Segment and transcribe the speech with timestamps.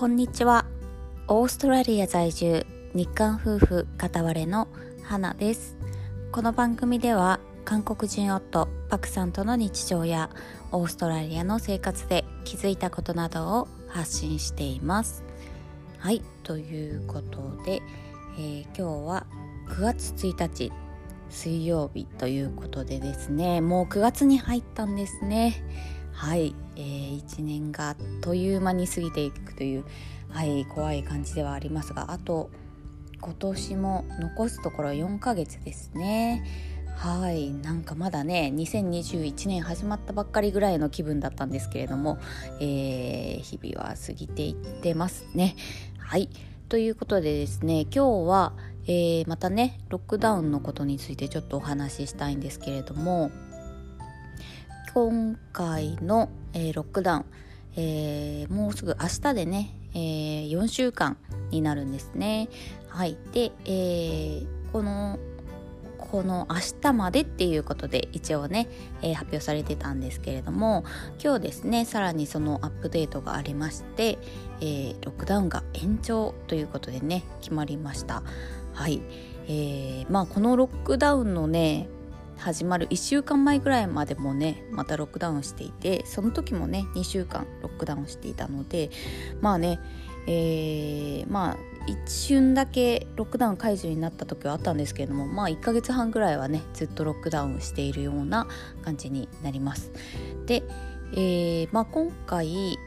[0.00, 0.64] こんにちは。
[1.28, 2.64] オーストラリア在住
[2.94, 4.66] 日韓夫婦片割れの
[5.02, 5.76] 花です。
[6.32, 10.30] この番組では韓国人夫パクさんとの日常や
[10.72, 15.22] オーストラリアの生活で気づいたことなどを発信しています。
[15.98, 17.82] はいということで、
[18.38, 19.26] えー、今日は
[19.68, 20.72] 9月1日
[21.28, 25.62] 水曜日ということでですねもう9月に入ったんですね。
[26.20, 29.86] はい、えー、1年があっという間に過ぎていくという、
[30.28, 32.50] はい、怖い感じではありますがあと
[33.22, 36.44] 今年も残すところ4ヶ月ですね。
[36.94, 42.18] はいなんかまだね2021年始まったばっかりぐらいの気分だったんですけれども、
[42.60, 45.56] えー、日々は過ぎていってますね。
[45.96, 46.28] はい
[46.68, 48.52] ということでですね今日は、
[48.84, 53.30] えー、またねロックダウンのことについてちょっとお話ししたいんですけれども
[54.92, 57.24] 今回の、えー、ロックダウン、
[57.76, 61.16] えー、もうすぐ明日でね、えー、4週間
[61.50, 62.48] になるんですね。
[62.88, 65.18] はい、で、えー、この
[65.96, 68.66] この明日までっていうことで一応ね、
[69.00, 70.84] えー、発表されてたんですけれども
[71.22, 74.18] 今日ですねさらにそのアップデートがありまして、
[74.60, 78.24] えー、ロックダウンが延長ということでね決まりました。
[78.72, 79.02] はい、
[79.46, 81.88] えー、まあこのロックダウンのね
[82.40, 88.90] 始まる1週間前ぐらいまでもねまたロックダウンしていてその時もね2週間ロックダウンしていたので
[89.40, 89.78] まあね
[90.26, 98.46] えー、まあ一瞬だけロックダウン解除になった時はあったんですけれどもまあ1ヶ月半ぐらいはねずっとロックダウンしているような
[98.82, 99.90] 感じになります。
[100.46, 100.62] で、
[101.12, 102.78] えーまあ、今回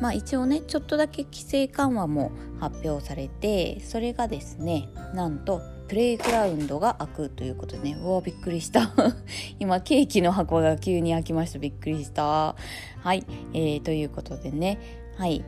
[0.00, 8.92] まあ一応ねちょっとだけ規制緩和も発表されてそれがですねなんとプレイグラウンドが開くということでねうわびっくりした。
[9.58, 11.58] 今ケーキの箱が急に開きました。
[11.58, 12.54] びっくりした。
[13.02, 14.78] はい、えー、ということでね。
[15.16, 15.44] はい、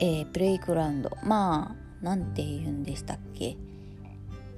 [0.00, 1.10] えー、プレイグラウンド。
[1.24, 3.56] まあなんて言うんでしたっけ？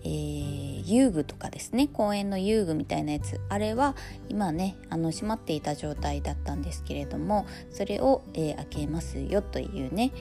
[0.02, 3.94] えー、遊具とかですね公園の遊具みたいなやつあれは
[4.28, 10.12] 今ねあの閉まっていた状態だったんですけれどもそれを、えー、開けますよというね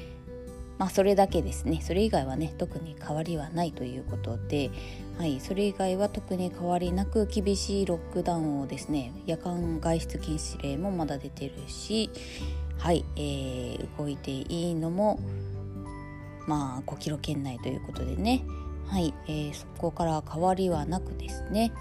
[0.79, 1.81] まあそれだけですね。
[1.81, 4.71] それ以外はね特に変わりはないということで、
[5.17, 12.09] はい、それ以外は特に変わりなく厳しいロックダウンをですね夜間外出禁止令もまだ出てるし
[12.77, 15.19] はい、えー、動いていいのも
[16.47, 18.45] まあ5キロ圏内ということでね
[18.89, 21.71] はい、えー、そこから変わりはなくですね。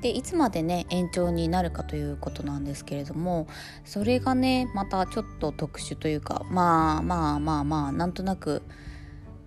[0.00, 3.46] でいつまでね延長になるかということなんですけれども
[3.86, 8.62] それがねまたちょっと特殊というかまあまあまあまあなんとなく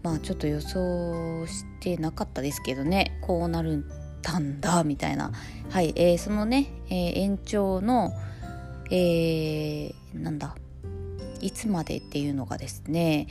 [0.01, 3.85] まあちょっと予想してなかったですけどねこうなる
[4.23, 5.31] たんだみたいな。
[5.69, 8.13] はい、えー、そのね、えー、延長の
[8.89, 10.55] えー、なんだ
[11.41, 13.27] いつまでっていうのがですね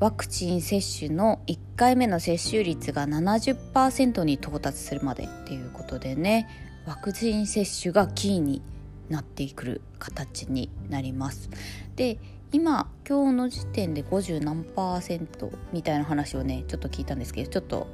[0.00, 6.48] ワクチン接種の1回目の接種率が70%に到達するまでっていうことでね
[6.86, 8.62] ワクチン接種がキーに
[9.08, 11.48] なってくる形になります。
[11.94, 12.18] で
[12.50, 17.86] 今今日の時点で50何パーセントみたいな話をねちょっと聞いたんですけどちょっと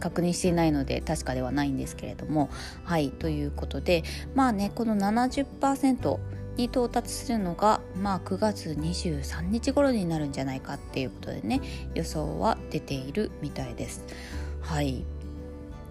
[0.00, 2.48] 確認していないので確かではないんですけれども
[2.84, 6.18] はいということでまあねこの70%
[6.56, 11.60] に到達するのが、まあ、9月23日頃になるんじゃないかっていうことでね
[11.94, 14.04] 予想は出ているみたいです。
[14.60, 15.04] はい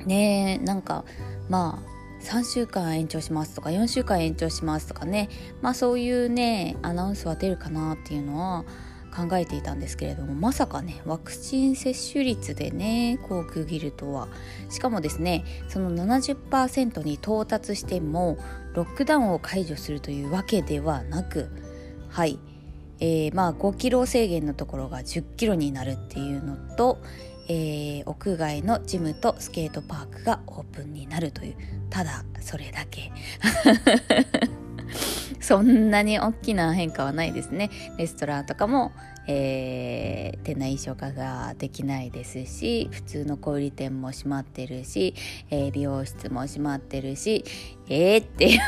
[0.05, 1.05] ねなんか
[1.49, 1.91] まあ
[2.23, 5.29] 3週間延長しますとか4週間延長しますとかね
[5.61, 8.65] まあそういうねアナウンスは出るかなっていうのは
[9.11, 14.27] 考えていたんですけれどもまさかねワクチン接種率でねこう区切るとは。
[14.69, 18.37] しかもですねその70%に到達しても
[18.73, 21.49] ロックダウンを解除するというわけではなく
[22.09, 22.39] はい、
[22.99, 26.99] えー、まあ5キロ制限のところが10キロになるっていうのと、
[27.47, 31.55] えー、屋外のジムとスケートパークがオープンになるという
[31.89, 33.11] ただそれだけ。
[35.51, 37.71] そんなに大きな変化はないですね。
[37.97, 38.93] レストランとかも、
[39.27, 45.13] えー、店内飲食ができないですし普通の小売店も閉まってるし、
[45.49, 47.43] えー、美容室も閉まってるし
[47.89, 48.59] えーっていう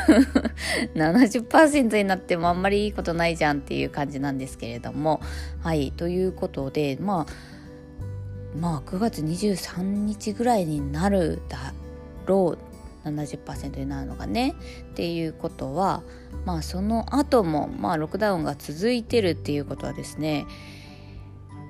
[1.00, 5.22] 70%になってもあんまりいいことないじゃんっていう感じなんですけれども。
[5.62, 7.26] はいということでまあ
[8.60, 11.74] まあ9月23日ぐらいになるだ
[12.26, 12.73] ろう
[13.06, 14.56] 70%になるのがね
[14.92, 16.04] っていうことは
[16.46, 20.46] まあその後もまあロックダウンが続いてるっていうことはですね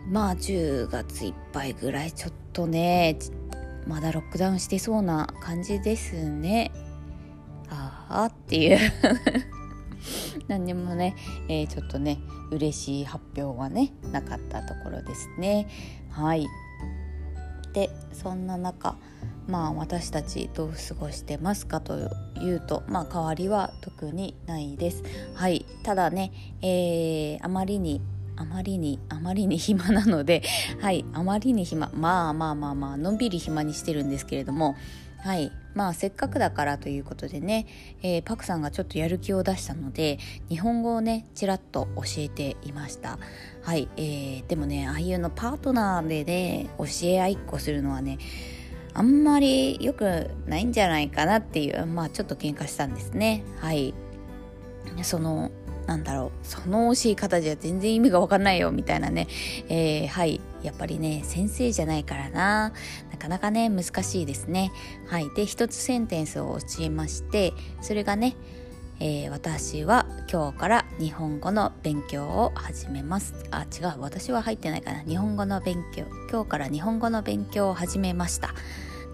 [0.10, 3.18] まあ10月いっぱいぐらいちょっとね
[3.88, 6.72] まだロックダウンしてそうな感じですね。
[7.70, 8.80] ああっていう。
[10.48, 11.16] 何にもね、
[11.48, 12.20] えー、ちょっとね
[12.52, 15.68] 嬉しい発表はねなかったところですね。
[16.10, 16.48] はい。
[17.74, 18.96] でそんな中
[19.48, 21.98] まあ私たちどう過ごしてますかと
[22.40, 25.04] いうとまあ変わりは特にないです。
[25.34, 25.66] はい。
[25.84, 26.32] ただね、
[26.62, 28.02] えー、あまりに
[28.36, 30.44] あまりにあまりに 暇なので
[30.80, 31.06] はい。
[31.14, 34.76] あまりに暇まあまあまあまあのんびり暇にしてるんですけれども
[35.20, 35.52] はい。
[35.74, 37.66] まあせっかくだからということでね、
[38.02, 40.20] えー、パクさんがちょっとやる気を出したので
[40.50, 43.18] 日本語をねちらっと教えていました。
[43.62, 48.18] はい、えー、でもねああいうのパートナーでね教え合いっこするのはね
[48.94, 53.44] あんまり良くないんじゃないかなっていうまあちょっと喧嘩したんですね。
[53.60, 53.94] はい。
[55.04, 55.52] その
[55.88, 56.32] なんだろう。
[56.46, 59.28] その教え方じゃ全然意味が分かんないよみたいなね、
[59.70, 60.40] えー、はい。
[60.62, 62.72] やっぱりね先生じゃないからな。
[63.12, 64.72] なかなかね難しいですね。
[65.08, 65.30] はい。
[65.36, 68.36] で一つセンテンスを教えましてそれがね
[69.06, 73.36] えー、私は今日から日本語の勉強を始めます。
[73.52, 74.00] あ違う。
[74.00, 75.02] 私は入ってないかな。
[75.02, 76.06] 日本語の勉強。
[76.32, 78.48] 今日から日本語の勉強を始めました。
[78.48, 78.52] っ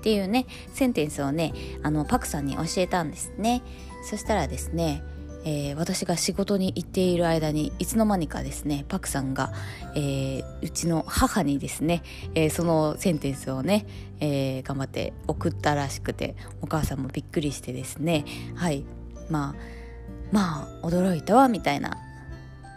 [0.03, 0.45] ていうね
[0.75, 3.63] センテンスをねあのパクさんに教えたんですね。
[4.07, 5.01] そしたらですね
[5.45, 9.53] えー、私が仕事に行っている間にいつの間にかですねパクさんが、
[9.95, 12.03] えー、うちの母にですね、
[12.35, 13.88] えー、そのセンテンスをね、
[14.19, 18.25] え頑張って送ったらしくてお母さんもびっくりしてですね。
[18.56, 18.83] はい。
[19.30, 19.79] まあ
[20.31, 21.98] まあ驚いたわみたいな。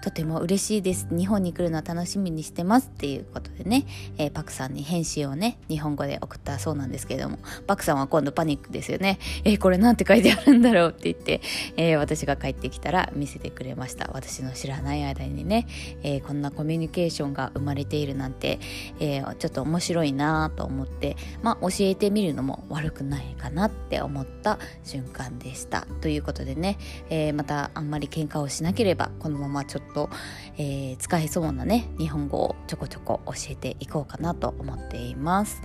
[0.03, 1.07] とても嬉しいです。
[1.11, 3.87] 日本に来るのは楽しみにしてますっていうことでね、
[4.19, 7.39] えー、パクさんに返信をね日本語で送ったそうなんですけれども。
[7.69, 9.21] パクさんは今度パニックですよね。
[9.45, 11.41] えー、これなんて書いてあるんだろうって言って、
[11.77, 14.11] えー、私が帰ってきたら見せてくれました。
[14.13, 15.69] 私の知らない間にね、
[16.03, 18.59] えこんなコミュニケーションが生まれているなんて、
[18.99, 25.87] えちょっと面白いなと思ってまあ教えてみるのも悪くないかなって思った瞬間でした。
[26.01, 26.79] ということでね、
[27.09, 30.11] えまたあんまり喧嘩をしなければこのままちょっとと、
[30.56, 35.62] えー、使えそうなね日本語をちょこちょこ教えていこうかなと思っています。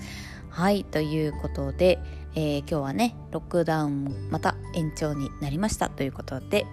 [0.50, 2.00] はいということで、
[2.34, 6.66] えー、今日はねロックダウンまた延長になりましたということで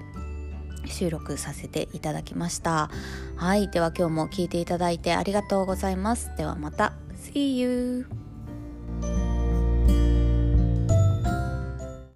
[0.87, 2.91] 収録させていただきました
[3.37, 8.24] はいでは今日も聞いていただいてありがとうございますではまた See you!